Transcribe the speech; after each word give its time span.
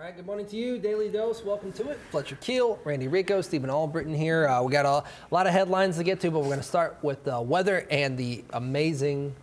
All 0.00 0.06
right, 0.06 0.16
good 0.16 0.24
morning 0.24 0.46
to 0.46 0.56
you. 0.56 0.78
Daily 0.78 1.10
Dose, 1.10 1.44
welcome 1.44 1.72
to 1.72 1.90
it. 1.90 1.98
Fletcher 2.10 2.36
Keel, 2.36 2.78
Randy 2.86 3.06
Rico, 3.06 3.42
Stephen 3.42 3.68
Albritton 3.68 4.14
here. 4.14 4.48
Uh, 4.48 4.62
we 4.62 4.72
got 4.72 4.86
a, 4.86 5.04
lot 5.30 5.46
of 5.46 5.52
headlines 5.52 5.98
to 5.98 6.02
get 6.02 6.20
to, 6.20 6.30
but 6.30 6.38
we're 6.38 6.46
going 6.46 6.56
to 6.56 6.62
start 6.62 6.96
with 7.02 7.22
the 7.24 7.38
weather 7.38 7.86
and 7.90 8.16
the 8.16 8.42
amazing, 8.54 9.34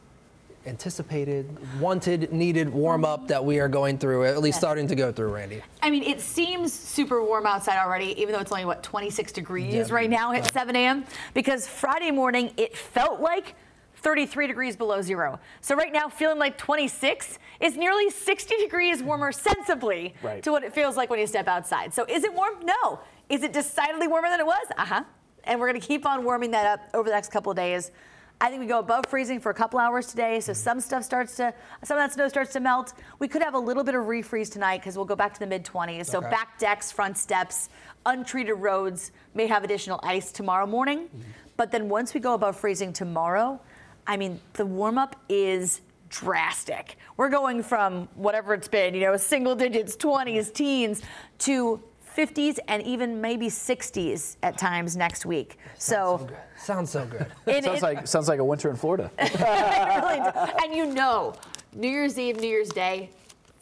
anticipated, 0.65 1.45
wanted, 1.79 2.33
needed 2.33 2.69
warm 2.69 3.05
up 3.05 3.27
that 3.27 3.45
we 3.45 3.59
are 3.59 3.69
going 3.69 3.99
through, 3.99 4.25
at 4.25 4.41
least 4.41 4.57
starting 4.57 4.87
to 4.87 4.95
go 4.95 5.11
through, 5.11 5.31
Randy. 5.31 5.61
I 5.83 5.91
mean, 5.91 6.01
it 6.01 6.21
seems 6.21 6.73
super 6.73 7.23
warm 7.23 7.45
outside 7.45 7.77
already, 7.77 8.19
even 8.19 8.33
though 8.33 8.41
it's 8.41 8.51
only, 8.51 8.65
what, 8.65 8.81
26 8.81 9.31
degrees 9.33 9.75
yeah. 9.75 9.93
right 9.93 10.09
now 10.09 10.31
at 10.31 10.51
7 10.51 10.75
a.m. 10.75 11.05
Because 11.35 11.67
Friday 11.67 12.09
morning, 12.09 12.51
it 12.57 12.75
felt 12.75 13.21
like 13.21 13.53
33 13.97 14.47
degrees 14.47 14.75
below 14.75 15.01
zero. 15.01 15.39
So 15.61 15.75
right 15.75 15.91
now, 15.91 16.07
feeling 16.09 16.37
like 16.37 16.57
26 16.57 17.39
is 17.59 17.75
nearly 17.75 18.09
60 18.09 18.55
degrees 18.57 19.01
warmer 19.01 19.31
sensibly 19.31 20.13
right. 20.23 20.43
to 20.43 20.51
what 20.51 20.63
it 20.63 20.73
feels 20.73 20.95
like 20.95 21.09
when 21.09 21.19
you 21.19 21.27
step 21.27 21.47
outside. 21.47 21.93
So 21.93 22.05
is 22.07 22.23
it 22.23 22.33
warm? 22.33 22.55
No. 22.63 22.99
Is 23.29 23.43
it 23.43 23.53
decidedly 23.53 24.07
warmer 24.07 24.29
than 24.29 24.39
it 24.39 24.45
was? 24.45 24.65
Uh 24.77 24.85
huh. 24.85 25.03
And 25.43 25.59
we're 25.59 25.69
going 25.69 25.79
to 25.79 25.87
keep 25.87 26.05
on 26.05 26.23
warming 26.23 26.51
that 26.51 26.65
up 26.65 26.89
over 26.93 27.09
the 27.09 27.15
next 27.15 27.31
couple 27.31 27.51
of 27.51 27.55
days. 27.55 27.91
I 28.39 28.49
think 28.49 28.61
we 28.61 28.67
go 28.67 28.77
above 28.77 29.05
freezing 29.07 29.39
for 29.39 29.49
a 29.49 29.53
couple 29.53 29.79
hours 29.79 30.07
today, 30.07 30.39
so 30.41 30.53
some 30.53 30.79
stuff 30.79 31.03
starts 31.03 31.35
to, 31.37 31.51
some 31.83 31.97
of 31.97 32.03
that 32.03 32.13
snow 32.13 32.27
starts 32.27 32.53
to 32.53 32.59
melt. 32.59 32.93
We 33.17 33.27
could 33.27 33.41
have 33.41 33.55
a 33.55 33.59
little 33.59 33.83
bit 33.83 33.95
of 33.95 34.03
refreeze 34.03 34.51
tonight 34.51 34.81
because 34.81 34.95
we'll 34.95 35.05
go 35.05 35.15
back 35.15 35.33
to 35.33 35.39
the 35.39 35.47
mid 35.47 35.65
20s. 35.65 36.05
So 36.05 36.19
okay. 36.19 36.29
back 36.29 36.59
decks, 36.59 36.91
front 36.91 37.17
steps, 37.17 37.69
untreated 38.05 38.59
roads 38.59 39.11
may 39.33 39.47
have 39.47 39.63
additional 39.63 39.99
ice 40.03 40.31
tomorrow 40.31 40.67
morning. 40.67 41.05
Mm-hmm. 41.05 41.21
But 41.55 41.71
then 41.71 41.89
once 41.89 42.13
we 42.13 42.19
go 42.19 42.35
above 42.35 42.55
freezing 42.57 42.93
tomorrow, 42.93 43.59
I 44.07 44.17
mean, 44.17 44.39
the 44.53 44.65
warm 44.65 44.97
up 44.97 45.15
is 45.29 45.81
drastic. 46.09 46.97
We're 47.17 47.29
going 47.29 47.61
from 47.61 48.07
whatever 48.15 48.53
it's 48.53 48.67
been, 48.67 48.95
you 48.95 49.01
know, 49.01 49.17
single 49.17 49.55
digits, 49.55 49.97
20s, 49.97 50.53
teens, 50.53 51.01
to 51.39 51.83
50s 52.17 52.57
and 52.67 52.81
even 52.83 53.21
maybe 53.21 53.47
60s 53.47 54.37
at 54.41 54.57
times 54.57 54.95
next 54.95 55.25
week. 55.25 55.59
So, 55.77 56.27
so 56.27 56.35
sounds 56.57 56.89
so 56.89 57.05
good. 57.05 57.27
It, 57.45 57.63
sounds 57.63 57.77
it, 57.77 57.83
like 57.83 58.07
sounds 58.07 58.27
like 58.27 58.39
a 58.39 58.45
winter 58.45 58.69
in 58.69 58.75
Florida. 58.75 59.11
really 59.19 60.55
and 60.63 60.73
you 60.73 60.87
know, 60.87 61.35
New 61.73 61.89
Year's 61.89 62.17
Eve, 62.17 62.39
New 62.39 62.47
Year's 62.47 62.69
Day, 62.69 63.11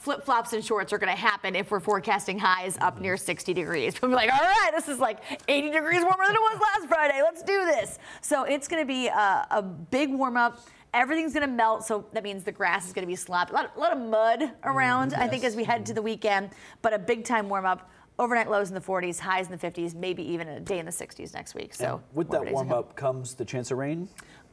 flip 0.05 0.23
flops 0.23 0.53
and 0.53 0.63
shorts 0.63 0.93
are 0.93 0.99
going 0.99 1.11
to 1.11 1.19
happen 1.19 1.55
if 1.55 1.71
we're 1.71 1.79
forecasting 1.79 2.37
highs 2.37 2.77
up 2.79 3.01
near 3.01 3.17
60 3.17 3.55
degrees. 3.55 3.99
We'll 3.99 4.11
be 4.11 4.15
like, 4.15 4.31
all 4.31 4.39
right, 4.39 4.69
this 4.71 4.87
is 4.87 4.99
like 4.99 5.17
80 5.47 5.71
degrees 5.71 6.03
warmer 6.03 6.25
than 6.27 6.35
it 6.35 6.41
was 6.41 6.61
last 6.61 6.87
Friday. 6.87 7.21
Let's 7.23 7.41
do 7.41 7.65
this. 7.65 7.97
So 8.21 8.43
it's 8.43 8.67
going 8.67 8.83
to 8.83 8.87
be 8.87 9.07
a, 9.07 9.47
a 9.49 9.63
big 9.63 10.11
warm 10.11 10.37
up. 10.37 10.59
Everything's 10.93 11.33
going 11.33 11.49
to 11.49 11.51
melt, 11.51 11.83
so 11.83 12.05
that 12.13 12.23
means 12.23 12.43
the 12.43 12.51
grass 12.51 12.85
is 12.85 12.93
going 12.93 13.01
to 13.01 13.07
be 13.07 13.15
sloppy. 13.15 13.51
A 13.51 13.55
lot, 13.55 13.75
a 13.75 13.79
lot 13.79 13.91
of 13.93 13.97
mud 13.97 14.51
around, 14.63 15.09
mm, 15.09 15.11
yes. 15.13 15.21
I 15.21 15.27
think, 15.27 15.43
as 15.43 15.55
we 15.55 15.63
head 15.63 15.87
to 15.87 15.93
the 15.95 16.03
weekend, 16.03 16.51
but 16.83 16.93
a 16.93 16.99
big 16.99 17.25
time 17.25 17.49
warm 17.49 17.65
up. 17.65 17.89
Overnight 18.19 18.49
lows 18.49 18.69
in 18.69 18.75
the 18.75 18.81
40s, 18.81 19.19
highs 19.19 19.49
in 19.49 19.57
the 19.57 19.67
50s, 19.67 19.95
maybe 19.95 20.23
even 20.23 20.47
a 20.47 20.59
day 20.59 20.77
in 20.77 20.85
the 20.85 20.91
60s 20.91 21.33
next 21.33 21.55
week. 21.55 21.73
So 21.73 21.95
and 21.95 22.15
with 22.15 22.29
that 22.29 22.49
warm 22.49 22.71
up 22.71 22.95
comes 22.95 23.33
the 23.33 23.43
chance 23.43 23.71
of 23.71 23.79
rain. 23.79 24.07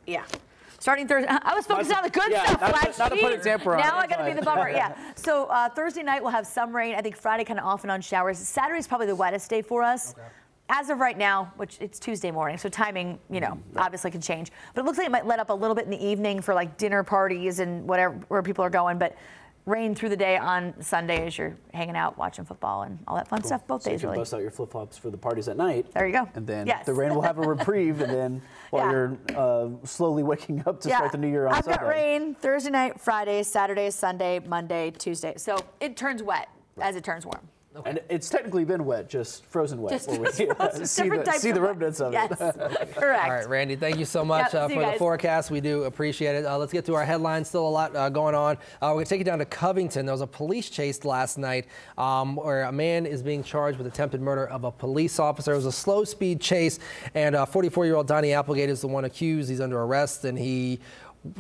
Yeah 0.06 0.25
starting 0.78 1.06
Thursday. 1.08 1.28
I 1.30 1.54
was 1.54 1.66
focused 1.66 1.92
on 1.92 2.02
the 2.02 2.10
good 2.10 2.30
yeah, 2.30 2.46
stuff. 2.46 2.60
Not, 2.60 2.98
not 2.98 3.12
to 3.12 3.16
put 3.16 3.46
a. 3.46 3.76
Now 3.78 3.98
I 3.98 4.06
got 4.06 4.16
to 4.16 4.24
be 4.24 4.32
the 4.32 4.42
bummer. 4.42 4.68
Yeah. 4.68 4.96
So 5.14 5.44
uh, 5.46 5.68
Thursday 5.68 6.02
night 6.02 6.20
we'll 6.22 6.32
have 6.32 6.46
some 6.46 6.74
rain. 6.74 6.94
I 6.96 7.00
think 7.00 7.16
Friday 7.16 7.44
kind 7.44 7.60
of 7.60 7.64
off 7.64 7.82
and 7.82 7.90
on 7.90 8.00
showers. 8.00 8.38
Saturday 8.38 8.80
is 8.80 8.88
probably 8.88 9.06
the 9.06 9.14
wettest 9.14 9.48
day 9.48 9.62
for 9.62 9.82
us. 9.82 10.12
Okay. 10.12 10.22
As 10.68 10.90
of 10.90 10.98
right 10.98 11.16
now, 11.16 11.52
which 11.56 11.76
it's 11.80 12.00
Tuesday 12.00 12.30
morning, 12.30 12.56
so 12.58 12.68
timing, 12.68 13.18
you 13.30 13.40
know, 13.40 13.50
mm-hmm. 13.50 13.78
obviously 13.78 14.10
can 14.10 14.20
change. 14.20 14.50
But 14.74 14.82
it 14.82 14.84
looks 14.84 14.98
like 14.98 15.06
it 15.06 15.12
might 15.12 15.26
let 15.26 15.38
up 15.38 15.50
a 15.50 15.54
little 15.54 15.74
bit 15.76 15.84
in 15.84 15.90
the 15.90 16.04
evening 16.04 16.40
for 16.40 16.54
like 16.54 16.76
dinner 16.76 17.04
parties 17.04 17.60
and 17.60 17.86
whatever 17.86 18.14
where 18.28 18.42
people 18.42 18.64
are 18.64 18.70
going. 18.70 18.98
But 18.98 19.16
rain 19.64 19.94
through 19.94 20.08
the 20.08 20.16
day 20.16 20.36
on 20.36 20.74
Sunday 20.82 21.27
as 21.27 21.38
you're 21.38 21.56
hanging 21.72 21.96
out 21.96 22.18
watching 22.18 22.44
football 22.44 22.82
and 22.82 22.98
all 23.06 23.16
that 23.16 23.28
fun 23.28 23.41
cool. 23.41 23.48
stuff 23.48 23.66
both 23.66 23.82
so 23.82 23.91
days. 23.91 24.02
You 24.02 24.08
really. 24.08 24.18
bust 24.18 24.34
out 24.34 24.42
your 24.42 24.50
flip 24.50 24.70
flops 24.70 24.98
for 24.98 25.10
the 25.10 25.16
parties 25.16 25.48
at 25.48 25.56
night. 25.56 25.86
There 25.92 26.06
you 26.06 26.12
go. 26.12 26.28
And 26.34 26.46
then 26.46 26.66
yes. 26.66 26.84
the 26.84 26.94
rain 26.94 27.14
will 27.14 27.22
have 27.22 27.38
a 27.38 27.42
reprieve, 27.42 28.00
and 28.00 28.12
then 28.12 28.42
while 28.70 28.86
yeah. 28.86 28.90
you're 28.90 29.18
uh, 29.36 29.68
slowly 29.84 30.23
waking 30.23 30.62
up 30.67 30.80
to 30.80 30.89
yeah. 30.89 30.96
start 30.96 31.12
the 31.12 31.18
new 31.18 31.28
year 31.28 31.46
on 31.46 31.55
I've 31.55 31.64
Sunday. 31.64 31.78
got 31.78 31.89
rain 31.89 32.34
Thursday 32.34 32.70
night, 32.70 33.00
Friday, 33.00 33.42
Saturday, 33.42 33.90
Sunday, 33.90 34.40
Monday, 34.40 34.90
Tuesday. 34.90 35.34
So 35.36 35.56
it 35.80 35.96
turns 35.96 36.23
wet 36.23 36.48
right. 36.77 36.89
as 36.89 36.96
it 36.96 37.05
turns 37.05 37.24
warm. 37.24 37.48
Okay. 37.74 37.88
And 37.88 38.00
it's 38.10 38.28
technically 38.28 38.64
been 38.64 38.84
wet, 38.84 39.08
just 39.08 39.46
frozen 39.46 39.80
wet. 39.80 39.92
Just 39.92 40.10
we 40.10 40.30
see, 40.30 40.46
see, 40.84 41.08
the, 41.08 41.33
see 41.38 41.52
the 41.52 41.60
remnants 41.60 42.00
of 42.00 42.12
yes. 42.12 42.30
it. 42.33 42.38
Correct. 42.94 43.24
All 43.24 43.30
right, 43.30 43.48
Randy, 43.48 43.77
thank 43.77 43.98
you 43.98 44.05
so 44.05 44.24
much 44.24 44.52
yep, 44.52 44.64
uh, 44.64 44.68
for 44.68 44.84
the 44.84 44.98
forecast. 44.98 45.50
We 45.50 45.62
do 45.62 45.84
appreciate 45.84 46.36
it. 46.36 46.44
Uh, 46.44 46.58
let's 46.58 46.72
get 46.72 46.84
to 46.86 46.94
our 46.94 47.05
headlines. 47.05 47.48
Still 47.48 47.66
a 47.66 47.70
lot 47.70 47.96
uh, 47.96 48.11
going 48.11 48.34
on. 48.34 48.56
Uh, 48.56 48.58
we're 48.88 48.92
going 48.92 49.05
to 49.06 49.08
take 49.08 49.18
you 49.20 49.24
down 49.24 49.38
to 49.38 49.46
Covington. 49.46 50.05
There 50.05 50.12
was 50.12 50.20
a 50.20 50.27
police 50.27 50.68
chase 50.68 51.02
last 51.06 51.38
night 51.38 51.66
um, 51.96 52.36
where 52.36 52.64
a 52.64 52.72
man 52.72 53.06
is 53.06 53.22
being 53.22 53.42
charged 53.42 53.78
with 53.78 53.86
attempted 53.86 54.20
murder 54.20 54.46
of 54.48 54.64
a 54.64 54.70
police 54.70 55.18
officer. 55.18 55.52
It 55.52 55.56
was 55.56 55.66
a 55.66 55.72
slow 55.72 56.05
speed 56.05 56.42
chase, 56.42 56.78
and 57.14 57.36
44 57.36 57.86
year 57.86 57.94
old 57.94 58.06
Donnie 58.06 58.34
Applegate 58.34 58.68
is 58.68 58.82
the 58.82 58.88
one 58.88 59.06
accused. 59.06 59.48
He's 59.48 59.62
under 59.62 59.80
arrest, 59.80 60.27
and 60.27 60.38
he 60.38 60.78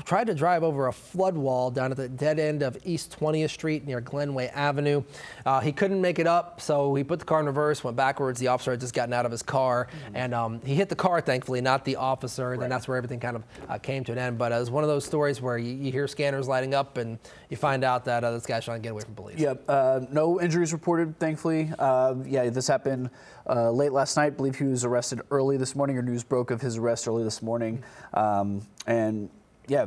tried 0.04 0.28
to 0.28 0.34
drive 0.34 0.62
over 0.62 0.86
a 0.86 0.92
flood 0.92 1.36
wall 1.36 1.70
down 1.70 1.90
at 1.90 1.96
the 1.96 2.08
dead 2.08 2.38
end 2.38 2.62
of 2.62 2.78
East 2.84 3.16
20th 3.18 3.50
Street 3.50 3.84
near 3.84 4.00
Glenway 4.00 4.50
Avenue. 4.52 5.02
Uh, 5.44 5.60
he 5.60 5.72
couldn't 5.72 6.00
make 6.00 6.18
it 6.18 6.26
up, 6.26 6.60
so 6.60 6.94
he 6.94 7.02
put 7.02 7.18
the 7.18 7.24
car 7.24 7.40
in 7.40 7.46
reverse, 7.46 7.82
went 7.82 7.96
backwards. 7.96 8.38
The 8.38 8.48
officer 8.48 8.70
had 8.70 8.80
just 8.80 8.94
gotten 8.94 9.12
out 9.12 9.26
of 9.26 9.32
his 9.32 9.42
car, 9.42 9.88
mm-hmm. 9.90 10.16
and 10.16 10.34
um, 10.34 10.60
he 10.64 10.74
hit 10.74 10.88
the 10.88 10.96
car, 10.96 11.20
thankfully, 11.20 11.60
not 11.60 11.84
the 11.84 11.96
officer. 11.96 12.50
Right. 12.50 12.60
And 12.60 12.70
that's 12.70 12.86
where 12.86 12.96
everything 12.96 13.20
kind 13.20 13.36
of 13.36 13.44
uh, 13.68 13.78
came 13.78 14.04
to 14.04 14.12
an 14.12 14.18
end. 14.18 14.38
But 14.38 14.52
uh, 14.52 14.56
it 14.56 14.60
was 14.60 14.70
one 14.70 14.84
of 14.84 14.88
those 14.88 15.04
stories 15.04 15.40
where 15.40 15.58
you, 15.58 15.72
you, 15.72 15.90
hear 15.90 16.06
scanners 16.06 16.46
lighting 16.46 16.74
up, 16.74 16.96
and 16.96 17.18
you 17.50 17.56
find 17.56 17.82
out 17.82 18.04
that 18.04 18.22
uh, 18.22 18.30
this 18.30 18.46
guy's 18.46 18.64
trying 18.64 18.80
to 18.80 18.82
get 18.82 18.92
away 18.92 19.02
from 19.02 19.14
police. 19.14 19.38
Yep. 19.38 19.64
Uh, 19.68 20.00
no 20.10 20.40
injuries 20.40 20.72
reported, 20.72 21.18
thankfully. 21.18 21.70
Uh, 21.78 22.14
yeah, 22.24 22.48
this 22.50 22.68
happened 22.68 23.10
late 23.48 23.92
last 23.92 24.16
night. 24.16 24.26
I 24.26 24.30
believe 24.30 24.56
he 24.56 24.64
was 24.64 24.84
arrested 24.84 25.20
early 25.30 25.56
this 25.56 25.74
morning, 25.74 25.98
or 25.98 26.02
news 26.02 26.22
broke 26.22 26.52
of 26.52 26.60
his 26.60 26.76
arrest 26.76 27.08
early 27.08 27.24
this 27.24 27.42
morning. 27.42 27.82
Um, 28.14 28.62
and 28.86 29.28
yeah, 29.72 29.86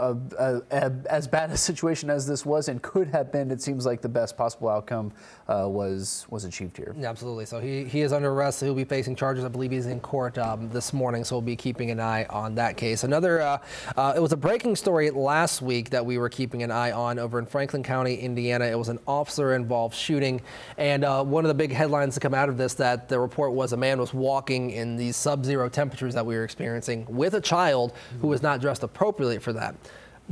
uh, 0.00 0.14
uh, 0.38 0.90
as 1.10 1.28
bad 1.28 1.50
a 1.50 1.58
situation 1.58 2.08
as 2.08 2.26
this 2.26 2.46
was 2.46 2.68
and 2.68 2.80
could 2.80 3.08
have 3.08 3.30
been, 3.30 3.50
it 3.50 3.60
seems 3.60 3.84
like 3.84 4.00
the 4.00 4.08
best 4.08 4.34
possible 4.34 4.70
outcome 4.70 5.12
uh, 5.46 5.66
was 5.68 6.26
was 6.30 6.46
achieved 6.46 6.74
here. 6.78 6.94
Yeah, 6.98 7.10
absolutely. 7.10 7.44
So 7.44 7.60
he, 7.60 7.84
he 7.84 8.00
is 8.00 8.14
under 8.14 8.30
arrest. 8.30 8.62
He'll 8.62 8.74
be 8.74 8.84
facing 8.84 9.14
charges. 9.14 9.44
I 9.44 9.48
believe 9.48 9.72
he's 9.72 9.84
in 9.84 10.00
court 10.00 10.38
um, 10.38 10.70
this 10.70 10.94
morning, 10.94 11.22
so 11.22 11.36
we'll 11.36 11.42
be 11.42 11.54
keeping 11.54 11.90
an 11.90 12.00
eye 12.00 12.24
on 12.30 12.54
that 12.54 12.78
case. 12.78 13.04
Another, 13.04 13.42
uh, 13.42 13.58
uh, 13.94 14.14
it 14.16 14.20
was 14.20 14.32
a 14.32 14.38
breaking 14.38 14.74
story 14.74 15.10
last 15.10 15.60
week 15.60 15.90
that 15.90 16.06
we 16.06 16.16
were 16.16 16.30
keeping 16.30 16.62
an 16.62 16.70
eye 16.70 16.92
on 16.92 17.18
over 17.18 17.38
in 17.38 17.44
Franklin 17.44 17.82
County, 17.82 18.14
Indiana. 18.14 18.64
It 18.64 18.78
was 18.78 18.88
an 18.88 19.00
officer-involved 19.06 19.94
shooting, 19.94 20.40
and 20.78 21.04
uh, 21.04 21.22
one 21.22 21.44
of 21.44 21.48
the 21.48 21.54
big 21.54 21.72
headlines 21.72 22.14
to 22.14 22.20
come 22.20 22.32
out 22.32 22.48
of 22.48 22.56
this 22.56 22.72
that 22.74 23.10
the 23.10 23.20
report 23.20 23.52
was 23.52 23.74
a 23.74 23.76
man 23.76 23.98
was 23.98 24.14
walking 24.14 24.70
in 24.70 24.96
these 24.96 25.14
sub-zero 25.14 25.68
temperatures 25.68 26.14
that 26.14 26.24
we 26.24 26.36
were 26.36 26.44
experiencing 26.44 27.04
with 27.10 27.34
a 27.34 27.40
child 27.40 27.92
who 28.22 28.28
was 28.28 28.40
not 28.40 28.62
dressed 28.62 28.82
appropriately 28.94 29.38
for 29.38 29.52
that. 29.52 29.74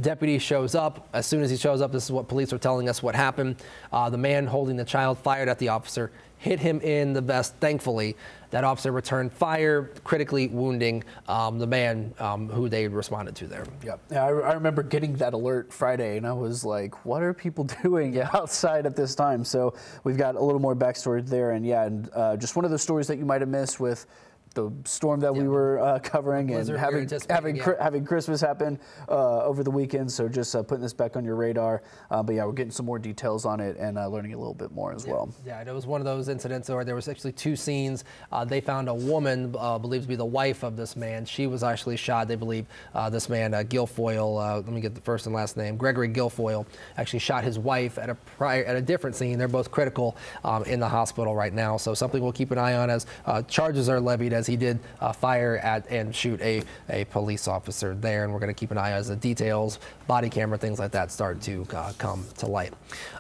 Deputy 0.01 0.39
shows 0.39 0.75
up. 0.75 1.09
As 1.13 1.27
soon 1.27 1.43
as 1.43 1.51
he 1.51 1.57
shows 1.57 1.83
up, 1.83 1.93
this 1.93 2.05
is 2.05 2.13
what 2.13 2.27
police 2.27 2.53
are 2.53 2.59
telling 2.59 2.89
us 2.89 3.03
what 3.03 3.15
happened. 3.15 3.57
Uh, 3.93 4.09
the 4.09 4.17
man 4.17 4.47
holding 4.47 4.77
the 4.77 4.85
child 4.85 5.19
fired 5.19 5.51
at 5.51 5.59
the 5.59 5.69
officer, 5.69 6.11
hit 6.39 6.59
him 6.59 6.81
in 6.81 7.13
the 7.13 7.21
vest. 7.21 7.55
Thankfully, 7.61 8.17
that 8.51 8.65
officer 8.65 8.91
returned 8.91 9.35
fire, 9.35 9.91
critically 10.03 10.49
wounding 10.49 11.05
um, 11.29 11.59
the 11.59 11.67
man 11.67 12.15
um, 12.19 12.49
who 12.49 12.71
they 12.71 12.89
responded 12.89 13.37
to 13.37 13.47
there. 13.47 13.67
Yep. 13.85 14.01
Yeah, 14.13 14.25
I, 14.25 14.29
I, 14.29 14.53
remember 14.55 14.83
getting 14.83 15.15
that 15.17 15.35
alert 15.35 15.71
Friday, 15.71 16.17
and 16.17 16.27
I 16.27 16.33
was 16.33 16.65
like, 16.65 17.05
"What 17.05 17.23
are 17.23 17.35
people 17.35 17.65
doing 17.83 18.19
outside 18.35 18.87
at 18.87 18.97
this 18.97 19.15
time?" 19.15 19.45
So 19.45 19.75
we've 20.05 20.17
got 20.17 20.37
a 20.37 20.43
little 20.43 20.61
more 20.61 20.75
backstory 20.75 21.27
there, 21.27 21.51
and 21.51 21.67
yeah, 21.67 21.85
and 21.85 22.09
uh, 22.15 22.37
just 22.39 22.57
one 22.57 22.65
of 22.65 22.71
those 22.71 22.83
stories 22.83 23.07
that 23.09 23.19
you 23.19 23.27
might 23.27 23.43
have 23.43 23.51
missed 23.51 23.79
with 23.79 24.07
the 24.53 24.73
storm 24.85 25.21
that 25.21 25.35
yeah. 25.35 25.43
we 25.43 25.49
were 25.49 25.79
uh, 25.81 25.99
covering 25.99 26.53
and 26.53 26.69
having 26.69 27.09
having 27.29 27.57
yeah. 27.57 27.75
having 27.81 28.05
Christmas 28.05 28.41
happen 28.41 28.79
uh, 29.09 29.45
over 29.45 29.63
the 29.63 29.71
weekend. 29.71 30.11
So 30.11 30.29
just 30.29 30.55
uh, 30.55 30.63
putting 30.63 30.83
this 30.83 30.93
back 30.93 31.17
on 31.17 31.25
your 31.25 31.37
radar. 31.37 31.83
Uh, 32.11 32.23
but 32.23 32.35
yeah, 32.35 32.45
we're 32.45 32.53
getting 32.53 32.73
some 32.73 32.87
more 32.87 32.99
details 32.99 33.45
on 33.45 33.61
it 33.61 33.77
and 33.79 33.99
uh, 33.99 34.09
learning 34.09 34.35
a 34.35 34.39
little 34.39 34.55
bit 34.55 34.73
more 34.73 34.93
as 34.93 35.07
yeah. 35.07 35.13
well. 35.13 35.35
Yeah, 35.45 35.63
it 35.63 35.73
was 35.73 35.87
one 35.87 36.01
of 36.01 36.05
those 36.05 36.29
incidents 36.29 36.69
where 36.69 36.85
there 36.85 36.95
was 36.95 37.09
actually 37.09 37.33
two 37.33 37.57
scenes. 37.57 38.05
Uh, 38.31 38.45
they 38.45 38.61
found 38.61 38.89
a 38.89 38.95
woman 38.95 39.51
believed 39.51 40.05
to 40.05 40.09
be 40.09 40.17
the 40.17 40.25
wife 40.25 40.63
of 40.63 40.77
this 40.77 40.97
man. 40.97 41.25
She 41.25 41.47
was 41.47 41.63
actually 41.63 41.97
shot. 41.97 42.29
They 42.29 42.37
believe 42.37 42.67
this 43.11 43.29
man 43.29 43.53
Guilfoyle. 43.53 44.65
let 44.65 44.73
me 44.73 44.81
get 44.81 44.95
the 44.95 45.01
first 45.01 45.27
and 45.27 45.35
last 45.35 45.57
name. 45.57 45.77
Gregory 45.77 46.09
Guilfoyle 46.09 46.67
actually 46.97 47.19
shot 47.19 47.45
his 47.45 47.59
wife 47.59 47.99
at 47.99 48.11
a 48.11 48.15
prior 48.15 48.65
at 48.65 48.77
a 48.77 48.81
different 48.81 49.17
scene. 49.17 49.39
They're 49.39 49.49
both 49.49 49.71
critical 49.71 50.17
um, 50.45 50.65
in 50.65 50.81
the 50.81 50.89
hospital 50.89 51.35
right 51.35 51.53
now. 51.53 51.77
So 51.77 51.95
something 51.95 52.23
we'll 52.23 52.33
keep 52.33 52.51
an 52.51 52.59
eye 52.59 52.75
on 52.75 52.91
as 52.91 53.07
charges 53.49 53.89
are 53.89 54.01
levied 54.01 54.33
as 54.33 54.42
as 54.43 54.49
he 54.49 54.57
did 54.57 54.81
uh, 55.01 55.13
fire 55.13 55.59
at 55.59 55.89
and 55.89 56.15
shoot 56.15 56.41
a, 56.41 56.63
a 56.91 57.05
police 57.07 57.47
officer 57.47 57.95
there. 57.95 58.25
And 58.25 58.33
we're 58.33 58.41
going 58.41 58.53
to 58.53 58.59
keep 58.59 58.73
an 58.73 58.79
eye 58.79 58.91
as 58.91 59.07
the 59.07 59.15
details, 59.15 59.79
body 60.09 60.29
camera, 60.29 60.59
things 60.59 60.81
like 60.81 60.91
that 60.93 61.13
start 61.13 61.41
to 61.43 61.65
uh, 61.73 61.93
come 61.99 62.25
to 62.39 62.47
light. 62.47 62.75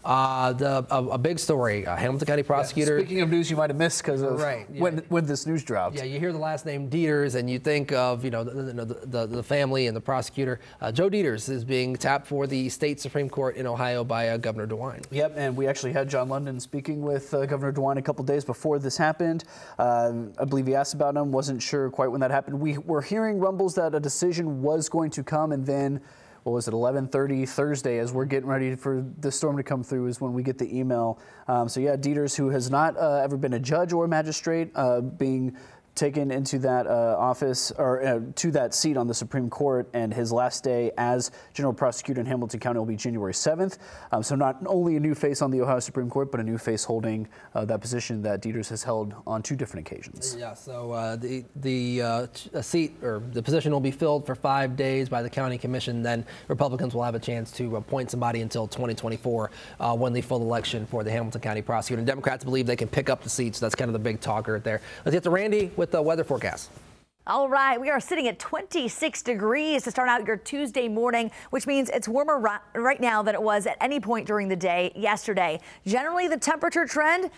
Uh, 0.04 0.52
the, 0.52 0.84
a, 0.90 1.04
a, 1.10 1.18
big 1.18 1.38
story 1.38 1.86
uh, 1.86 1.94
Hamilton 1.94 2.26
County 2.26 2.42
prosecutor. 2.42 2.98
Yeah, 2.98 3.04
speaking 3.04 3.22
of 3.22 3.30
news 3.30 3.48
you 3.48 3.56
might 3.56 3.70
have 3.70 3.76
missed 3.76 4.02
because 4.02 4.20
of 4.20 4.40
right, 4.40 4.66
yeah. 4.72 4.80
when, 4.82 4.98
when 5.08 5.26
this 5.26 5.46
news 5.46 5.62
dropped. 5.62 5.96
Yeah, 5.96 6.04
you 6.04 6.18
hear 6.18 6.32
the 6.32 6.38
last 6.38 6.66
name 6.66 6.88
Deters 6.88 7.36
and 7.36 7.48
you 7.48 7.60
think 7.60 7.92
of 7.92 8.24
you 8.24 8.32
know 8.32 8.42
the, 8.42 8.84
the, 9.06 9.26
the, 9.26 9.42
family 9.42 9.86
and 9.86 9.96
the 9.96 10.00
prosecutor. 10.00 10.58
Uh, 10.80 10.90
Joe 10.90 11.08
Deters 11.08 11.48
is 11.48 11.64
being 11.64 11.94
tapped 11.94 12.26
for 12.26 12.48
the 12.48 12.68
state 12.68 13.00
Supreme 13.00 13.28
Court 13.28 13.54
in 13.54 13.66
Ohio 13.66 14.02
by 14.02 14.30
uh, 14.30 14.36
Governor 14.38 14.66
DeWine. 14.66 15.04
Yep, 15.12 15.34
and 15.36 15.56
we 15.56 15.68
actually 15.68 15.92
had 15.92 16.08
John 16.08 16.28
London 16.28 16.58
speaking 16.58 17.02
with 17.02 17.32
uh, 17.32 17.46
Governor 17.46 17.72
DeWine 17.72 17.98
a 17.98 18.02
couple 18.02 18.24
days 18.24 18.44
before 18.44 18.80
this 18.80 18.96
happened. 18.96 19.44
Uh, 19.78 20.12
I 20.38 20.44
believe 20.44 20.66
he 20.66 20.74
asked 20.74 20.94
about 20.94 21.11
him, 21.16 21.32
wasn't 21.32 21.62
sure 21.62 21.90
quite 21.90 22.08
when 22.08 22.20
that 22.20 22.30
happened. 22.30 22.60
We 22.60 22.78
were 22.78 23.02
hearing 23.02 23.38
rumbles 23.38 23.74
that 23.76 23.94
a 23.94 24.00
decision 24.00 24.62
was 24.62 24.88
going 24.88 25.10
to 25.12 25.22
come, 25.22 25.52
and 25.52 25.64
then 25.66 26.00
what 26.42 26.52
was 26.52 26.66
it 26.66 26.74
11:30 26.74 27.48
Thursday 27.48 27.98
as 27.98 28.12
we're 28.12 28.24
getting 28.24 28.48
ready 28.48 28.74
for 28.74 29.04
the 29.20 29.30
storm 29.30 29.56
to 29.56 29.62
come 29.62 29.84
through 29.84 30.06
is 30.06 30.20
when 30.20 30.32
we 30.32 30.42
get 30.42 30.58
the 30.58 30.76
email. 30.76 31.20
Um, 31.46 31.68
so 31.68 31.80
yeah, 31.80 31.96
Deters, 31.96 32.34
who 32.34 32.48
has 32.50 32.70
not 32.70 32.96
uh, 32.96 33.20
ever 33.22 33.36
been 33.36 33.52
a 33.52 33.60
judge 33.60 33.92
or 33.92 34.04
a 34.04 34.08
magistrate, 34.08 34.70
uh, 34.74 35.00
being 35.00 35.56
taken 35.94 36.30
into 36.30 36.58
that 36.58 36.86
uh, 36.86 37.16
office 37.18 37.70
or 37.72 38.02
uh, 38.02 38.20
to 38.34 38.50
that 38.50 38.74
seat 38.74 38.96
on 38.96 39.06
the 39.06 39.14
Supreme 39.14 39.50
Court, 39.50 39.88
and 39.92 40.12
his 40.12 40.32
last 40.32 40.64
day 40.64 40.90
as 40.96 41.30
general 41.52 41.74
prosecutor 41.74 42.20
in 42.20 42.26
Hamilton 42.26 42.60
County 42.60 42.78
will 42.78 42.86
be 42.86 42.96
January 42.96 43.32
7th. 43.32 43.78
Um, 44.10 44.22
so 44.22 44.34
not 44.34 44.58
only 44.66 44.96
a 44.96 45.00
new 45.00 45.14
face 45.14 45.42
on 45.42 45.50
the 45.50 45.60
Ohio 45.60 45.80
Supreme 45.80 46.08
Court, 46.08 46.30
but 46.30 46.40
a 46.40 46.42
new 46.42 46.56
face 46.56 46.84
holding 46.84 47.28
uh, 47.54 47.64
that 47.66 47.80
position 47.80 48.22
that 48.22 48.40
Deters 48.40 48.68
has 48.70 48.82
held 48.82 49.14
on 49.26 49.42
two 49.42 49.54
different 49.54 49.86
occasions. 49.86 50.34
Yeah. 50.38 50.54
So 50.54 50.92
uh, 50.92 51.16
the 51.16 51.44
the 51.56 52.02
uh, 52.02 52.26
seat 52.62 52.94
or 53.02 53.22
the 53.32 53.42
position 53.42 53.72
will 53.72 53.80
be 53.80 53.90
filled 53.90 54.24
for 54.24 54.34
five 54.34 54.76
days 54.76 55.08
by 55.08 55.22
the 55.22 55.30
county 55.30 55.58
commission. 55.58 56.02
Then 56.02 56.24
Republicans 56.48 56.94
will 56.94 57.02
have 57.02 57.14
a 57.14 57.20
chance 57.20 57.50
to 57.52 57.76
appoint 57.76 58.10
somebody 58.10 58.40
until 58.40 58.66
2024 58.66 59.50
uh, 59.80 59.96
when 59.96 60.12
the 60.12 60.22
full 60.22 60.40
election 60.40 60.86
for 60.86 61.04
the 61.04 61.10
Hamilton 61.10 61.40
County 61.40 61.62
prosecutor. 61.62 62.00
And 62.00 62.06
Democrats 62.06 62.44
believe 62.44 62.66
they 62.66 62.76
can 62.76 62.88
pick 62.88 63.10
up 63.10 63.22
the 63.22 63.28
seat. 63.28 63.56
So 63.56 63.66
that's 63.66 63.74
kind 63.74 63.88
of 63.88 63.92
the 63.92 63.98
big 63.98 64.20
talker 64.20 64.58
there. 64.58 64.80
Let's 65.04 65.14
get 65.14 65.22
to 65.24 65.30
Randy 65.30 65.70
with 65.82 65.90
the 65.90 66.00
weather 66.00 66.22
forecast. 66.22 66.70
All 67.26 67.48
right, 67.48 67.80
we 67.80 67.90
are 67.90 67.98
sitting 67.98 68.28
at 68.28 68.38
26 68.38 69.20
degrees 69.22 69.82
to 69.82 69.90
start 69.90 70.08
out 70.08 70.24
your 70.24 70.36
Tuesday 70.36 70.86
morning, 70.86 71.28
which 71.50 71.66
means 71.66 71.90
it's 71.90 72.06
warmer 72.06 72.38
right 72.74 73.00
now 73.00 73.20
than 73.20 73.34
it 73.34 73.42
was 73.42 73.66
at 73.66 73.76
any 73.80 73.98
point 73.98 74.24
during 74.24 74.46
the 74.46 74.54
day 74.54 74.92
yesterday. 74.94 75.58
Generally, 75.84 76.28
the 76.28 76.36
temperature 76.36 76.86
trend 76.86 77.30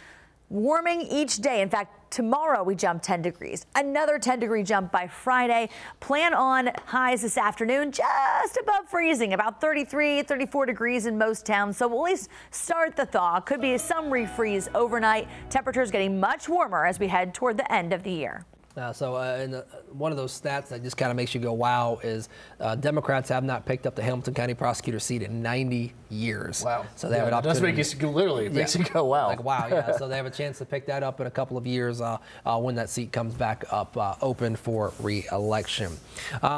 warming 0.51 1.01
each 1.01 1.39
day. 1.39 1.63
In 1.63 1.71
fact, 1.71 2.04
tomorrow 2.15 2.63
we 2.63 2.77
jump 2.77 3.03
10 3.03 3.23
degrees. 3.23 3.67
Another 3.75 4.21
10 4.21 4.39
degree 4.39 4.63
jump 4.63 4.93
by 4.93 5.09
Friday. 5.09 5.69
Plan 5.99 6.33
on 6.33 6.71
highs 6.87 7.23
this 7.23 7.37
afternoon 7.37 7.91
just 7.91 8.57
above 8.57 8.89
freezing, 8.89 9.33
about 9.33 9.61
33, 9.61 10.23
34 10.23 10.67
degrees 10.67 11.07
in 11.07 11.19
most 11.19 11.45
towns. 11.45 11.77
So 11.77 11.89
we'll 11.89 12.07
at 12.07 12.13
least 12.13 12.29
start 12.53 12.95
the 12.95 13.05
thaw. 13.05 13.41
Could 13.41 13.61
be 13.61 13.77
some 13.79 14.07
refreeze 14.07 14.69
overnight. 14.77 15.27
Temperatures 15.51 15.91
getting 15.91 16.21
much 16.21 16.49
warmer 16.49 16.87
as 16.87 17.01
we 17.01 17.09
head 17.09 17.35
toward 17.35 17.57
the 17.57 17.73
end 17.73 17.93
of 17.93 18.05
the 18.05 18.13
year. 18.13 18.47
Uh, 18.77 18.93
so, 18.93 19.15
uh, 19.15 19.47
the, 19.47 19.65
one 19.93 20.11
of 20.11 20.19
those 20.19 20.39
stats 20.39 20.69
that 20.69 20.83
just 20.83 20.97
kind 20.97 21.11
of 21.11 21.17
makes 21.17 21.33
you 21.33 21.41
go, 21.41 21.53
wow, 21.53 22.01
is 22.03 22.29
uh, 22.59 22.75
Democrats 22.75 23.29
have 23.29 23.45
not 23.45 23.65
picked 23.65 23.87
up 23.87 23.95
the 23.95 24.03
Hamilton 24.03 24.35
County 24.35 24.55
prosecutor 24.55 24.99
seat 24.99 25.23
in 25.23 25.41
90 25.41 25.93
years. 26.11 26.65
Wow. 26.65 26.85
So 26.97 27.09
they 27.09 27.15
yeah, 27.15 27.21
have 27.21 27.29
an 27.29 27.35
opportunity. 27.35 27.69
It 27.69 27.77
does 27.77 27.95
make 27.95 28.03
you 28.03 28.09
literally 28.09 28.45
yeah. 28.45 28.51
makes 28.51 28.75
you 28.75 28.85
go, 28.85 29.05
wow. 29.05 29.29
Like, 29.29 29.45
wow, 29.45 29.69
yeah. 29.71 29.97
so 29.97 30.09
they 30.09 30.17
have 30.17 30.27
a 30.27 30.31
chance 30.31 30.59
to 30.59 30.65
pick 30.65 30.87
that 30.87 31.05
up 31.05 31.21
in 31.21 31.29
a 31.29 31.31
couple 31.31 31.57
of 31.57 31.69
years 31.69 32.01
uh, 32.01 32.19
uh, 32.45 32.59
when 32.59 32.75
that 32.75 32.91
seat 32.91 33.13
comes 33.13 33.35
back 33.35 33.65
up 33.71 33.97
uh, 33.97 34.17
open 34.21 34.57
for 34.57 34.93
re-election. 34.99 35.93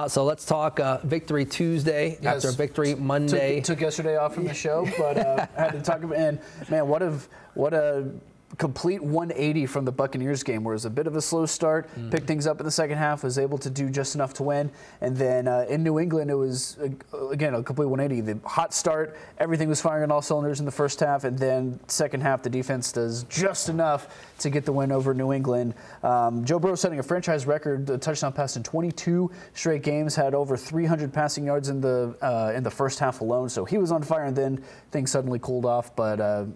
so 0.09 0.25
let's 0.25 0.47
talk 0.47 0.81
Victory 1.03 1.45
Tuesday 1.45 2.19
yes. 2.23 2.45
after 2.45 2.57
Victory 2.57 2.95
Monday. 2.95 3.57
Took, 3.57 3.77
took, 3.77 3.81
yesterday 3.83 4.17
off 4.17 4.35
from 4.35 4.45
the 4.45 4.55
show, 4.67 4.89
but 4.97 5.17
had 5.55 5.73
to 5.73 5.83
talk 5.83 6.03
about, 6.03 6.17
and 6.17 6.39
man, 6.71 6.89
what 6.89 7.03
a, 7.03 7.19
what 7.53 7.75
a 7.75 8.09
complete 8.59 9.03
180 9.03 9.67
from 9.67 9.85
the 9.85 9.93
Buccaneers 9.93 10.43
game, 10.43 10.65
where 10.65 10.73
it 10.73 10.77
was 10.77 10.85
a 10.85 10.91
bit 10.91 11.07
of 11.07 11.17
a 11.17 11.21
slow 11.21 11.47
start, 11.47 11.89
mm-hmm. 11.89 12.11
picked 12.11 12.27
things 12.27 12.47
up 12.47 12.61
in 12.61 12.65
the 12.65 12.71
second 12.71 12.97
half, 12.97 13.25
was 13.25 13.39
able 13.39 13.59
to 13.59 13.69
do 13.69 13.91
just 13.91 14.15
enough 14.15 14.33
to 14.35 14.45
win. 14.45 14.71
And 15.01 15.17
then 15.17 15.49
uh, 15.49 15.67
in 15.69 15.83
New 15.83 15.99
England, 15.99 16.31
it 16.31 16.35
was, 16.35 16.79
uh, 16.79 17.29
again, 17.29 17.55
a 17.55 17.63
complete 17.63 17.87
180. 17.87 18.33
The 18.33 18.49
hot 18.49 18.73
start, 18.73 19.17
everything 19.39 19.69
was 19.69 19.81
firing 19.81 20.05
on 20.05 20.11
all 20.11 20.23
cylinders 20.23 20.61
in 20.61 20.67
the 20.67 20.73
first 20.73 21.01
half, 21.01 21.25
and 21.25 21.39
then 21.39 21.81
second 21.89 22.23
half, 22.23 22.43
the 22.43 22.51
defense 22.51 22.93
does 22.93 23.25
just 23.25 23.69
enough 23.69 24.09
to 24.39 24.49
get 24.49 24.65
the 24.65 24.73
win 24.73 24.93
over 24.93 25.13
New 25.13 25.33
England. 25.33 25.75
Um, 26.03 26.45
Joe 26.45 26.59
Burrow 26.59 26.77
setting 26.77 26.99
a 26.99 27.03
franchise 27.03 27.47
record, 27.47 27.91
a 27.91 27.99
touchdown 27.99 28.33
pass 28.33 28.57
in 28.57 28.63
22 28.63 29.31
straight 29.55 29.83
games, 29.83 30.15
had 30.15 30.35
over 30.35 30.57
300 30.57 31.13
passing 31.13 31.45
yards 31.45 31.69
in 31.69 31.81
the 31.81 32.17
uh, 32.23 32.53
in 32.55 32.63
the 32.63 32.71
first 32.71 32.99
half 32.99 33.21
alone. 33.21 33.49
So 33.49 33.65
he 33.65 33.77
was 33.79 33.91
on 33.93 34.03
fire, 34.03 34.25
and 34.25 34.37
then 34.37 34.63
things 34.93 35.11
suddenly 35.11 35.39
cooled 35.39 35.67
off. 35.67 35.95
But 35.97 36.21
uh, 36.21 36.47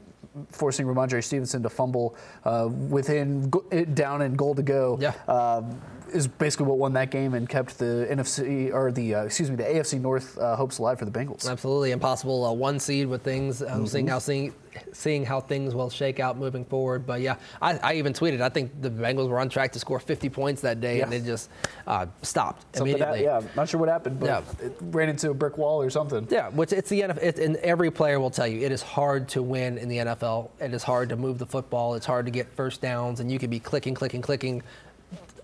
forcing 0.50 0.86
Rhamondre 0.86 1.22
Stevenson 1.22 1.62
to 1.62 1.70
fumble 1.70 2.16
uh, 2.44 2.68
within 2.68 3.50
down 3.94 4.22
and 4.22 4.36
goal 4.36 4.54
to 4.54 4.62
go. 4.62 4.98
Yeah. 5.00 5.14
Uh, 5.26 5.62
is 6.12 6.28
basically 6.28 6.66
what 6.66 6.78
won 6.78 6.92
that 6.94 7.10
game 7.10 7.34
and 7.34 7.48
kept 7.48 7.78
the 7.78 8.06
NFC 8.10 8.72
or 8.72 8.92
the 8.92 9.14
uh, 9.14 9.24
excuse 9.24 9.50
me 9.50 9.56
the 9.56 9.64
AFC 9.64 10.00
North 10.00 10.38
uh, 10.38 10.56
hopes 10.56 10.78
alive 10.78 10.98
for 10.98 11.04
the 11.04 11.10
Bengals. 11.10 11.48
Absolutely 11.48 11.92
impossible 11.92 12.44
uh, 12.44 12.52
one 12.52 12.78
seed 12.78 13.06
with 13.06 13.22
things. 13.22 13.62
Um, 13.62 13.68
mm-hmm. 13.68 13.86
Seeing 13.86 14.06
how 14.06 14.18
seeing 14.18 14.54
seeing 14.92 15.24
how 15.24 15.40
things 15.40 15.74
will 15.74 15.90
shake 15.90 16.20
out 16.20 16.36
moving 16.36 16.64
forward. 16.64 17.06
But 17.06 17.20
yeah, 17.20 17.36
I, 17.60 17.78
I, 17.78 17.94
even 17.94 18.12
tweeted. 18.12 18.40
I 18.40 18.48
think 18.48 18.80
the 18.80 18.90
Bengals 18.90 19.28
were 19.28 19.40
on 19.40 19.48
track 19.48 19.72
to 19.72 19.78
score 19.78 19.98
50 19.98 20.28
points 20.28 20.62
that 20.62 20.80
day, 20.80 20.98
yeah. 20.98 21.04
and 21.04 21.12
they 21.12 21.20
just 21.20 21.50
uh, 21.86 22.06
stopped 22.22 22.76
something 22.76 22.94
immediately. 22.94 23.24
That, 23.24 23.42
yeah, 23.42 23.48
not 23.56 23.68
sure 23.68 23.80
what 23.80 23.88
happened, 23.88 24.20
but 24.20 24.26
yeah. 24.26 24.66
it 24.66 24.76
ran 24.80 25.08
into 25.08 25.30
a 25.30 25.34
brick 25.34 25.58
wall 25.58 25.82
or 25.82 25.90
something. 25.90 26.26
Yeah, 26.30 26.48
which 26.50 26.72
it's 26.72 26.88
the 26.88 27.02
NFL. 27.02 27.22
It, 27.22 27.38
and 27.38 27.56
every 27.56 27.90
player 27.90 28.20
will 28.20 28.30
tell 28.30 28.46
you 28.46 28.64
it 28.64 28.72
is 28.72 28.82
hard 28.82 29.28
to 29.30 29.42
win 29.42 29.78
in 29.78 29.88
the 29.88 29.98
NFL. 29.98 30.50
It 30.60 30.72
is 30.72 30.82
hard 30.82 31.08
to 31.10 31.16
move 31.16 31.38
the 31.38 31.46
football. 31.46 31.94
It's 31.94 32.06
hard 32.06 32.26
to 32.26 32.32
get 32.32 32.52
first 32.54 32.80
downs, 32.80 33.20
and 33.20 33.30
you 33.30 33.38
can 33.38 33.50
be 33.50 33.60
clicking, 33.60 33.94
clicking, 33.94 34.22
clicking 34.22 34.62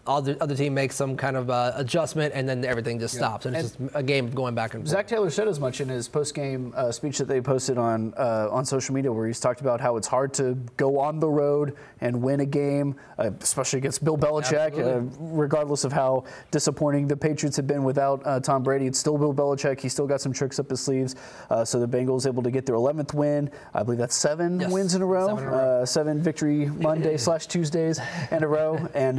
other, 0.07 0.37
other 0.41 0.57
team 0.57 0.75
makes 0.75 0.95
some 0.95 1.17
kind 1.17 1.37
of 1.37 1.51
uh, 1.51 1.73
adjustment, 1.75 2.33
and 2.35 2.49
then 2.49 2.65
everything 2.65 2.99
just 2.99 3.15
stops, 3.15 3.47
and 3.47 3.57
it's 3.57 3.73
just 3.77 3.91
a 3.95 4.03
game 4.03 4.31
going 4.31 4.55
back 4.55 4.75
and 4.75 4.83
forth. 4.83 4.91
Zac 4.91 5.07
Taylor 5.07 5.31
said 5.31 5.49
as 5.49 5.61
much 5.61 5.81
in 5.81 5.89
his 5.89 6.09
post-game 6.09 6.73
uh, 6.77 6.93
speech 6.93 7.19
that 7.19 7.29
they 7.29 7.41
posted 7.41 7.79
on 7.79 8.15
uh, 8.17 8.49
on 8.51 8.65
social 8.65 8.95
media, 8.95 9.13
where 9.13 9.27
he's 9.27 9.41
talked 9.41 9.61
about 9.61 9.81
how 9.81 9.97
it's 9.97 10.07
hard 10.07 10.33
to 10.35 10.55
go 10.77 10.99
on 10.99 11.21
the 11.21 11.29
road 11.29 11.77
and 12.01 12.21
win 12.23 12.41
a 12.41 12.47
game, 12.47 12.95
uh, 13.19 13.31
especially 13.41 13.79
against 13.79 14.05
Bill 14.05 14.17
Belichick, 14.17 14.79
uh, 14.79 15.01
regardless 15.19 15.85
of 15.85 15.93
how 15.93 16.25
disappointing 16.51 17.09
the 17.09 17.17
Patriots 17.17 17.57
have 17.57 17.67
been 17.67 17.85
without 17.85 18.23
uh, 18.25 18.41
Tom 18.41 18.63
Brady. 18.63 18.87
It's 18.87 18.99
still 18.99 19.19
Bill 19.19 19.35
Belichick. 19.35 19.81
He's 19.81 19.93
still 19.93 20.07
got 20.07 20.21
some 20.21 20.33
tricks 20.33 20.59
up 20.59 20.71
his 20.71 20.81
sleeves. 20.81 21.17
so 21.65 21.81
the 21.81 21.89
Bengals 21.89 22.27
able 22.27 22.43
to 22.43 22.51
get 22.51 22.67
their 22.67 22.77
11th 22.77 23.15
win. 23.15 23.51
I 23.75 23.83
believe 23.83 23.99
that's 23.99 24.15
seven 24.17 24.61
yes. 24.61 24.71
wins 24.71 24.95
in 24.95 25.03
a 25.03 25.07
row, 25.07 25.29
seven, 25.29 25.45
in 25.45 25.49
a 25.49 25.57
row. 25.57 25.85
seven 25.85 26.23
victory 26.23 26.67
Monday 26.67 27.17
slash 27.27 27.47
Tuesdays 27.47 28.01
in 28.31 28.43
a 28.43 28.49
row, 28.49 28.77
and 28.95 29.19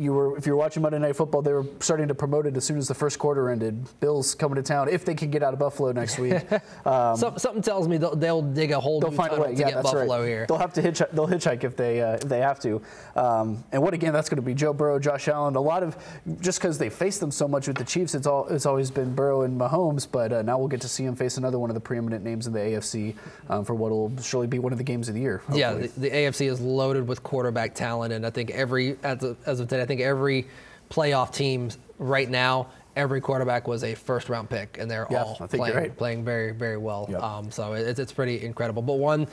you 0.00 0.14
were 0.14 0.36
if 0.38 0.46
you 0.46 0.52
were 0.52 0.58
watching 0.58 0.82
Monday 0.82 0.98
Night 0.98 1.14
Football, 1.14 1.42
they 1.42 1.52
were 1.52 1.66
starting 1.78 2.08
to 2.08 2.14
promote 2.14 2.46
it 2.46 2.56
as 2.56 2.64
soon 2.64 2.78
as 2.78 2.88
the 2.88 2.94
first 2.94 3.18
quarter 3.18 3.50
ended. 3.50 3.86
Bills 4.00 4.34
coming 4.34 4.56
to 4.56 4.62
town 4.62 4.88
if 4.88 5.04
they 5.04 5.14
can 5.14 5.30
get 5.30 5.42
out 5.42 5.52
of 5.52 5.58
Buffalo 5.58 5.92
next 5.92 6.18
week. 6.18 6.42
Um, 6.84 7.16
so, 7.16 7.34
something 7.36 7.62
tells 7.62 7.88
me 7.88 7.98
they'll, 7.98 8.16
they'll, 8.16 8.42
dig 8.42 8.70
a 8.70 8.80
hole. 8.80 9.00
They'll 9.00 9.10
find 9.10 9.32
a 9.32 9.40
way. 9.40 9.54
To 9.54 9.60
yeah, 9.60 9.70
get 9.70 9.82
Buffalo 9.82 10.20
right. 10.20 10.26
here. 10.26 10.46
They'll 10.46 10.58
have 10.58 10.72
to 10.74 10.82
hitchhike. 10.82 11.10
They'll 11.10 11.28
hitchhike 11.28 11.62
if 11.62 11.76
they 11.76 12.00
uh, 12.00 12.12
if 12.12 12.22
they 12.22 12.38
have 12.38 12.58
to. 12.60 12.80
Um, 13.16 13.62
and 13.72 13.82
what 13.82 13.92
again? 13.92 14.12
That's 14.12 14.28
going 14.28 14.36
to 14.36 14.42
be 14.42 14.54
Joe 14.54 14.72
Burrow, 14.72 14.98
Josh 14.98 15.28
Allen. 15.28 15.56
A 15.56 15.60
lot 15.60 15.82
of 15.82 15.96
just 16.40 16.58
because 16.58 16.78
they 16.78 16.88
face 16.88 17.18
them 17.18 17.30
so 17.30 17.46
much 17.46 17.68
with 17.68 17.76
the 17.76 17.84
Chiefs, 17.84 18.14
it's 18.14 18.26
all 18.26 18.46
it's 18.48 18.66
always 18.66 18.90
been 18.90 19.14
Burrow 19.14 19.42
and 19.42 19.60
Mahomes. 19.60 20.06
But 20.10 20.32
uh, 20.32 20.42
now 20.42 20.58
we'll 20.58 20.68
get 20.68 20.80
to 20.82 20.88
see 20.88 21.04
him 21.04 21.16
face 21.16 21.36
another 21.36 21.58
one 21.58 21.70
of 21.70 21.74
the 21.74 21.80
preeminent 21.80 22.24
names 22.24 22.46
in 22.46 22.52
the 22.52 22.60
AFC 22.60 23.14
um, 23.50 23.64
for 23.64 23.74
what 23.74 23.90
will 23.90 24.12
surely 24.22 24.46
be 24.46 24.58
one 24.58 24.72
of 24.72 24.78
the 24.78 24.84
games 24.84 25.08
of 25.08 25.14
the 25.14 25.20
year. 25.20 25.38
Hopefully. 25.38 25.60
Yeah, 25.60 25.74
the, 25.74 25.88
the, 25.96 26.10
AFC 26.10 26.50
is 26.50 26.60
loaded 26.60 27.06
with 27.06 27.22
quarterback 27.22 27.74
talent, 27.74 28.12
and 28.12 28.26
I 28.26 28.30
think 28.30 28.50
every 28.50 28.96
as 29.02 29.22
of, 29.22 29.36
as 29.46 29.60
of 29.60 29.68
today, 29.68 29.82
I 29.82 29.86
think 29.90 30.00
every 30.00 30.46
playoff 30.88 31.32
team 31.32 31.70
right 31.98 32.28
now, 32.30 32.68
every 32.96 33.20
quarterback 33.20 33.66
was 33.66 33.84
a 33.84 33.94
first 33.94 34.28
round 34.28 34.48
pick, 34.48 34.78
and 34.78 34.90
they're 34.90 35.10
all 35.12 35.36
playing, 35.48 35.76
right. 35.76 35.96
playing 35.96 36.24
very, 36.24 36.52
very 36.52 36.76
well. 36.76 37.06
Yep. 37.10 37.22
Um, 37.22 37.50
so 37.50 37.72
it's, 37.72 37.98
it's 37.98 38.12
pretty 38.12 38.44
incredible. 38.44 38.82
But 38.82 38.98
one 38.98 39.26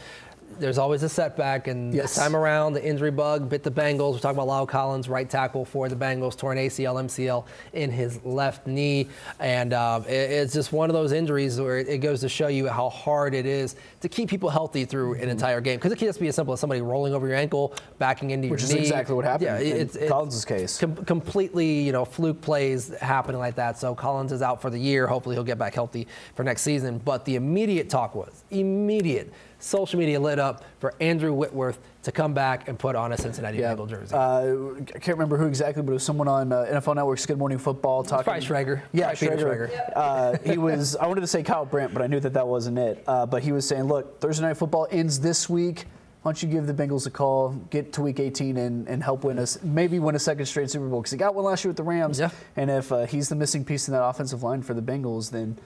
there's 0.60 0.78
always 0.78 1.04
a 1.04 1.10
setback, 1.10 1.68
and 1.68 1.94
yes. 1.94 2.06
this 2.06 2.16
time 2.16 2.36
around, 2.36 2.74
the 2.74 2.84
injury 2.84 3.12
bug 3.12 3.50
bit 3.50 3.64
the 3.64 3.72
Bengals. 3.72 4.14
We're 4.14 4.20
talking 4.20 4.40
about 4.40 4.48
La'el 4.48 4.68
Collins, 4.68 5.10
right 5.10 5.30
tackle 5.30 5.66
for 5.66 5.90
the 5.90 5.96
Bengals, 5.96 6.38
torn 6.38 6.58
ACL, 6.58 6.96
MCL 6.96 7.46
in 7.74 7.92
his 7.92 8.24
left 8.24 8.66
knee, 8.66 9.08
and 9.40 9.74
uh, 9.74 10.02
it, 10.08 10.12
it's 10.12 10.54
just 10.54 10.72
one 10.72 10.90
of 10.90 10.94
those 10.94 11.12
injuries 11.12 11.60
where 11.60 11.78
it 11.78 12.00
goes 12.00 12.22
to 12.22 12.30
show 12.30 12.48
you 12.48 12.68
how 12.68 12.90
hard 12.90 13.34
it 13.34 13.46
is 13.46 13.76
to 14.02 14.10
keep 14.10 14.30
people 14.30 14.50
healthy 14.50 14.86
through 14.86 15.16
mm-hmm. 15.16 15.24
an 15.24 15.30
entire 15.30 15.62
game. 15.62 15.78
Because 15.78 15.92
it 15.92 15.98
can 15.98 16.08
just 16.08 16.20
be 16.20 16.28
as 16.28 16.36
simple 16.36 16.54
as 16.54 16.60
somebody 16.60 16.82
rolling 16.82 17.14
over 17.14 17.28
your 17.28 17.38
ankle, 17.38 17.76
backing 18.00 18.32
into 18.32 18.48
Which 18.50 18.62
your 18.62 18.70
knee. 18.70 18.76
Which 18.76 18.84
is 18.84 18.90
exactly 18.90 19.16
what 19.16 19.26
happened 19.26 19.48
yeah, 19.48 19.60
in 19.60 19.78
it's, 19.78 19.98
Collins' 20.08 20.46
case. 20.46 20.80
Com- 20.80 20.96
completely, 21.06 21.82
you 21.82 21.92
know, 21.92 22.06
fluke 22.06 22.42
plays 22.42 22.90
happening 23.00 23.40
like 23.40 23.56
that. 23.56 23.78
So 23.78 23.94
Collins 23.94 24.32
is 24.32 24.42
out 24.42 24.62
for 24.62 24.70
the 24.70 24.80
year. 24.80 25.08
Hopefully, 25.08 25.36
he'll 25.36 25.44
get 25.44 25.58
back 25.58 25.74
healthy 25.74 26.08
for 26.36 26.44
next 26.44 26.62
season. 26.64 27.00
But 27.00 27.26
the 27.26 27.36
immediate 27.36 27.90
talk 27.90 28.16
was 28.16 28.44
immediate 28.50 29.32
social 29.60 30.00
media 30.00 30.20
lit 30.20 30.40
up 30.40 30.64
for 30.80 30.94
Andrew 31.00 31.34
Whitworth 31.34 31.80
to 32.04 32.12
come 32.12 32.34
back 32.34 32.68
and 32.68 32.78
put 32.78 32.96
on 32.96 33.12
a 33.12 33.18
Cincinnati 33.18 33.58
Yeah. 33.58 33.70
Bengal 33.70 33.88
jersey. 33.88 34.14
Uh, 34.16 34.76
I 34.96 35.00
can't 35.00 35.18
remember 35.18 35.38
who 35.38 35.46
exactly, 35.48 35.82
but 35.84 35.92
it 35.92 35.94
was 35.96 36.04
someone 36.04 36.28
on 36.28 36.52
uh, 36.54 36.66
NFL 36.70 36.96
Network's 36.96 37.26
Good 37.26 37.38
Morning 37.38 37.58
Football 37.58 38.04
talking. 38.04 38.24
probably 38.24 38.46
Schrager. 38.46 38.82
Yeah, 38.94 39.08
Probably 39.14 39.28
Peter 39.30 39.38
Schrager. 39.50 39.72
Schrager. 39.72 39.92
Uh, 39.96 40.38
he 40.52 40.58
was. 40.58 40.96
I 40.96 41.08
wanted 41.08 41.22
to 41.22 41.28
say 41.28 41.44
Kyle 41.44 41.66
Brandt, 41.66 41.94
but 41.94 42.02
I 42.02 42.08
knew 42.08 42.20
that 42.20 42.34
that 42.34 42.48
wasn't 42.48 42.78
it. 42.78 43.04
Uh, 43.08 43.26
but 43.26 43.44
he 43.44 43.52
was 43.52 43.68
saying, 43.68 43.84
look, 43.86 44.20
Thursday 44.22 44.44
night 44.46 44.58
football 44.58 44.88
ends 44.92 45.20
this 45.20 45.50
week. 45.50 45.86
Why 46.24 46.32
don't 46.32 46.44
you 46.44 46.50
give 46.50 46.68
the 46.68 46.74
Bengals 46.74 47.08
a 47.08 47.10
call, 47.10 47.52
get 47.70 47.94
to 47.94 48.02
Week 48.02 48.20
18, 48.20 48.58
and, 48.58 48.88
and 48.88 49.02
help 49.02 49.24
win 49.24 49.40
us, 49.40 49.62
maybe 49.64 49.98
win 50.00 50.14
a 50.16 50.20
second 50.20 50.46
straight 50.48 50.70
Super 50.70 50.88
Bowl 50.88 51.00
because 51.02 51.12
he 51.12 51.18
got 51.18 51.36
one 51.36 51.46
last 51.46 51.64
year 51.64 51.70
with 51.70 51.78
the 51.78 51.84
Rams. 51.84 52.20
Yeah. 52.20 52.32
And 52.58 52.70
if 52.70 52.92
uh, 52.92 53.06
he's 53.06 53.30
the 53.30 53.36
missing 53.36 53.64
piece 53.64 53.88
in 53.88 53.94
that 53.94 54.04
offensive 54.04 54.44
line 54.44 54.62
for 54.62 54.74
the 54.74 54.82
Bengals, 54.82 55.32
then 55.32 55.58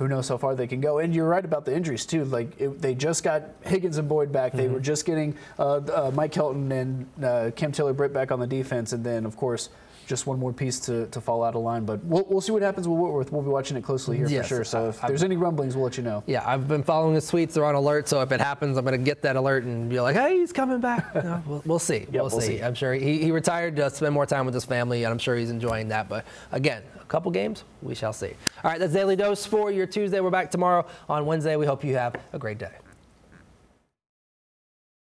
who 0.00 0.08
knows 0.08 0.30
how 0.30 0.38
far 0.38 0.54
they 0.54 0.66
can 0.66 0.80
go. 0.80 0.98
And 0.98 1.14
you're 1.14 1.28
right 1.28 1.44
about 1.44 1.66
the 1.66 1.76
injuries 1.76 2.06
too. 2.06 2.24
Like 2.24 2.58
it, 2.58 2.80
they 2.80 2.94
just 2.94 3.22
got 3.22 3.42
Higgins 3.60 3.98
and 3.98 4.08
Boyd 4.08 4.32
back. 4.32 4.52
They 4.54 4.66
were 4.66 4.80
just 4.80 5.04
getting 5.04 5.36
uh, 5.58 5.76
uh, 5.76 6.10
Mike 6.14 6.32
Hilton 6.32 6.72
and 6.72 7.06
uh, 7.22 7.50
Cam 7.54 7.70
Taylor 7.70 7.92
Britt 7.92 8.14
back 8.14 8.32
on 8.32 8.40
the 8.40 8.46
defense, 8.46 8.94
and 8.94 9.04
then 9.04 9.26
of 9.26 9.36
course 9.36 9.68
just 10.10 10.26
one 10.26 10.38
more 10.40 10.52
piece 10.52 10.80
to, 10.80 11.06
to 11.06 11.20
fall 11.20 11.42
out 11.44 11.54
of 11.54 11.62
line. 11.62 11.84
But 11.86 12.04
we'll, 12.04 12.26
we'll 12.28 12.40
see 12.40 12.50
what 12.52 12.62
happens 12.62 12.86
with 12.88 12.98
Whitworth. 12.98 13.30
We'll 13.32 13.42
be 13.42 13.48
watching 13.48 13.76
it 13.76 13.84
closely 13.84 14.16
here 14.18 14.26
Yes, 14.28 14.48
for 14.48 14.56
sure. 14.56 14.64
So 14.64 14.88
if 14.88 15.02
I- 15.02 15.06
there's 15.08 15.22
any 15.22 15.36
rumblings, 15.36 15.76
we'll 15.76 15.84
let 15.84 15.96
you 15.96 16.02
know. 16.02 16.22
Yeah, 16.26 16.42
I've 16.44 16.66
been 16.68 16.82
following 16.82 17.14
his 17.14 17.30
tweets. 17.30 17.52
They're 17.52 17.64
on 17.64 17.76
alert, 17.76 18.08
so 18.08 18.20
if 18.20 18.32
it 18.32 18.40
happens, 18.40 18.76
I'm 18.76 18.84
going 18.84 18.98
to 18.98 19.04
get 19.04 19.22
that 19.22 19.36
alert 19.36 19.62
and 19.64 19.88
be 19.88 20.00
like, 20.00 20.16
"Hey, 20.16 20.38
he's 20.40 20.52
coming 20.52 20.80
back." 20.80 21.14
Know, 21.24 21.42
we'll, 21.46 21.62
we'll 21.64 21.78
see. 21.78 22.06
Yeah, 22.10 22.22
we'll, 22.22 22.30
we'll 22.30 22.40
see. 22.40 22.58
see. 22.58 22.62
I'm 22.62 22.74
sure 22.74 22.92
he, 22.92 23.18
he 23.22 23.30
retired 23.30 23.76
to 23.76 23.88
spend 23.90 24.12
more 24.12 24.26
time 24.26 24.44
with 24.46 24.54
his 24.54 24.64
family, 24.64 25.04
and 25.04 25.12
I'm 25.12 25.18
sure 25.18 25.36
he's 25.36 25.50
enjoying 25.50 25.88
that. 25.88 26.08
But 26.08 26.24
again, 26.50 26.82
a 27.00 27.04
couple 27.04 27.30
games, 27.30 27.62
we 27.82 27.94
shall 27.94 28.12
see. 28.12 28.32
All 28.64 28.70
right, 28.70 28.80
that's 28.80 28.92
Daily 28.92 29.14
Dose 29.16 29.46
for 29.46 29.70
your 29.70 29.86
Tuesday. 29.86 30.18
We're 30.20 30.30
back 30.30 30.50
tomorrow 30.50 30.86
on 31.08 31.24
Wednesday. 31.26 31.54
We 31.56 31.66
hope 31.66 31.84
you 31.84 31.94
have 31.96 32.16
a 32.32 32.38
great 32.38 32.58
day. 32.58 32.72